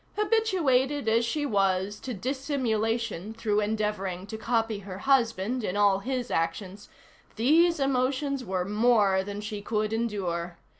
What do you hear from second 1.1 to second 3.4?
she was to dissimulation